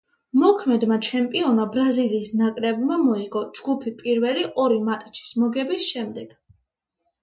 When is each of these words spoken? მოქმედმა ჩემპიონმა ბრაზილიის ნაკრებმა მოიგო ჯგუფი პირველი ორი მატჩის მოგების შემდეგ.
მოქმედმა 0.43 0.95
ჩემპიონმა 1.07 1.67
ბრაზილიის 1.75 2.33
ნაკრებმა 2.41 2.99
მოიგო 3.03 3.45
ჯგუფი 3.61 3.97
პირველი 4.03 4.51
ორი 4.67 4.85
მატჩის 4.93 5.39
მოგების 5.47 5.89
შემდეგ. 5.95 6.39